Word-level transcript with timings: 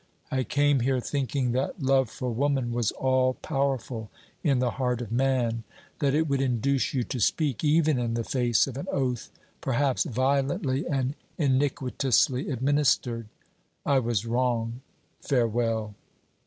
I 0.31 0.43
came 0.43 0.79
here 0.79 0.99
thinking 0.99 1.51
that 1.51 1.79
love 1.79 2.09
for 2.09 2.31
woman 2.31 2.71
was 2.71 2.89
all 2.93 3.35
powerful 3.35 4.09
in 4.43 4.57
the 4.57 4.71
heart 4.71 4.99
of 4.99 5.11
man, 5.11 5.63
that 5.99 6.15
it 6.15 6.27
would 6.27 6.41
induce 6.41 6.91
you 6.91 7.03
to 7.03 7.19
speak, 7.19 7.63
even 7.63 7.99
in 7.99 8.15
the 8.15 8.23
face 8.23 8.65
of 8.65 8.77
an 8.79 8.87
oath, 8.91 9.29
perhaps 9.61 10.05
violently 10.05 10.87
and 10.87 11.13
iniquitously 11.37 12.49
administered; 12.49 13.27
I 13.85 13.99
was 13.99 14.25
wrong; 14.25 14.81
farewell!" 15.21 15.93